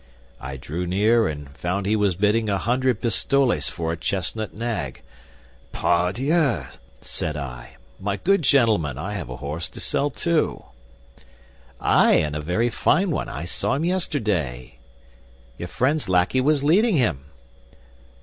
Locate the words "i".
0.39-0.57, 7.37-7.77, 8.97-9.13, 13.29-13.45